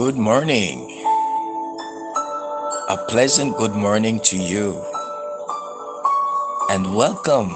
[0.00, 0.86] Good morning.
[2.88, 4.72] A pleasant good morning to you.
[6.70, 7.50] And welcome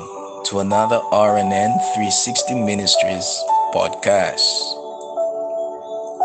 [0.46, 3.26] to another RNN 360 Ministries
[3.72, 4.44] podcast.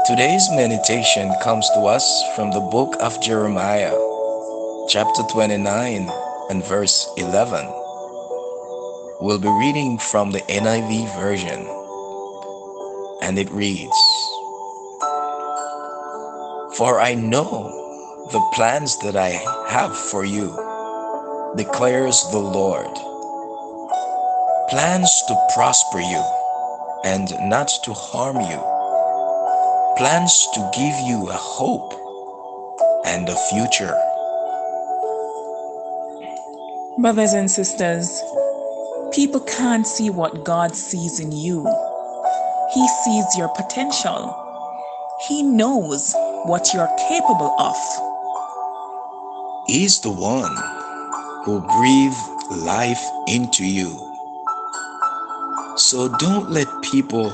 [0.07, 2.05] Today's meditation comes to us
[2.36, 3.95] from the book of Jeremiah,
[4.89, 6.09] chapter 29
[6.50, 7.78] and verse 11.
[9.22, 11.68] We'll be reading from the NIV version,
[13.22, 14.00] and it reads
[16.78, 17.68] For I know
[18.32, 19.32] the plans that I
[19.68, 20.48] have for you,
[21.58, 22.95] declares the Lord.
[24.70, 26.23] Plans to prosper you
[27.04, 28.59] and not to harm you,
[29.98, 31.92] plans to give you a hope
[33.06, 33.98] and a future.
[37.02, 38.23] Brothers and sisters,
[39.11, 41.63] people can't see what God sees in you.
[42.73, 44.35] He sees your potential.
[45.27, 46.13] He knows
[46.45, 47.75] what you're capable of.
[49.67, 50.55] He's the one
[51.43, 53.89] who breathed life into you.
[55.77, 57.31] So don't let people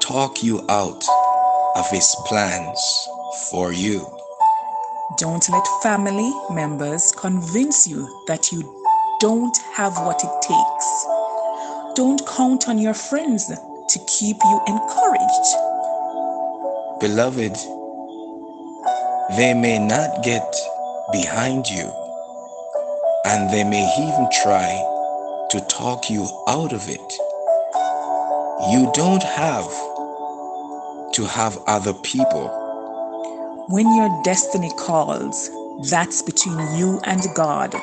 [0.00, 1.04] talk you out
[1.76, 3.08] of his plans
[3.50, 4.06] for you.
[5.18, 8.79] Don't let family members convince you that you
[9.20, 11.06] don't have what it takes.
[11.94, 15.46] Don't count on your friends to keep you encouraged.
[17.00, 17.54] Beloved,
[19.36, 20.56] they may not get
[21.12, 21.92] behind you,
[23.26, 24.68] and they may even try
[25.50, 27.12] to talk you out of it.
[28.72, 29.70] You don't have
[31.12, 32.48] to have other people.
[33.68, 35.50] When your destiny calls,
[35.90, 37.74] that's between you and God.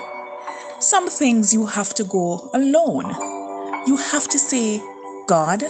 [0.79, 3.09] Some things you have to go alone.
[3.87, 4.79] You have to say,
[5.25, 5.63] God,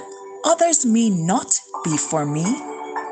[0.43, 2.43] others may not be for me,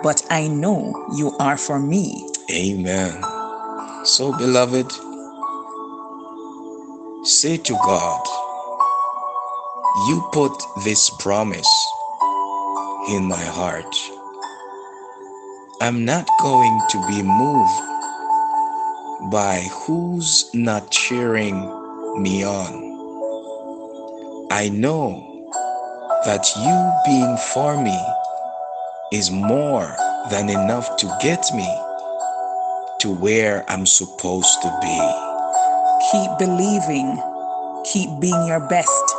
[0.04, 2.30] but I know you are for me.
[2.52, 3.24] Amen.
[4.04, 4.92] So, beloved,
[7.26, 8.22] say to God,
[10.10, 10.52] You put
[10.84, 11.72] this promise
[13.08, 13.96] in my heart.
[15.80, 17.82] I'm not going to be moved
[19.32, 21.85] by who's not cheering
[22.18, 22.86] me on.
[24.52, 25.48] I know
[26.26, 27.98] that you being for me
[29.12, 29.96] is more
[30.32, 31.68] than enough to get me
[33.02, 35.00] to where I'm supposed to be.
[36.12, 37.22] Keep believing,
[37.92, 39.16] keep being your best,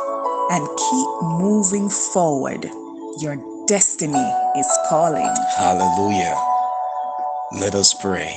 [0.51, 2.69] and keep moving forward.
[3.19, 3.37] Your
[3.67, 4.27] destiny
[4.57, 5.29] is calling.
[5.57, 6.35] Hallelujah.
[7.53, 8.35] Let us pray.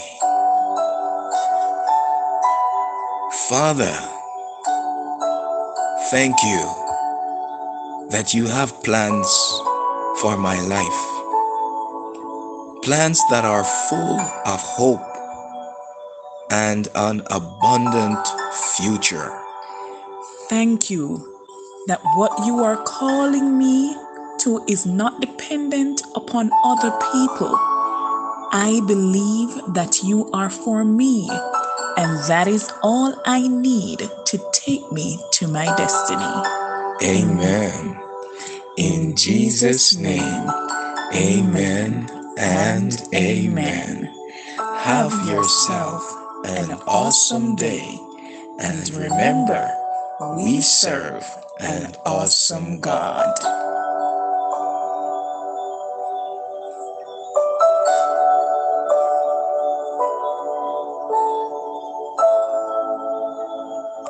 [3.48, 3.96] Father,
[6.10, 6.60] thank you
[8.10, 9.28] that you have plans
[10.20, 11.02] for my life.
[12.82, 15.00] Plans that are full of hope
[16.50, 18.26] and an abundant
[18.76, 19.30] future.
[20.48, 21.18] Thank you
[21.86, 23.94] that what you are calling me
[24.40, 27.54] to is not dependent upon other people.
[28.52, 31.28] I believe that you are for me,
[31.96, 36.24] and that is all I need to take me to my destiny.
[37.02, 38.00] Amen.
[38.76, 40.50] In Jesus' name,
[41.14, 42.08] amen
[42.38, 44.14] and amen.
[44.58, 46.02] Have yourself
[46.44, 47.98] an awesome day.
[48.58, 49.70] And remember,
[50.36, 51.24] we serve
[51.60, 53.59] an awesome God.